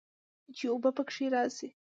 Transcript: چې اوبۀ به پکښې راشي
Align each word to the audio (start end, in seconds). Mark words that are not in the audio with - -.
چې 0.57 0.63
اوبۀ 0.71 0.89
به 0.91 0.95
پکښې 0.97 1.25
راشي 1.33 1.69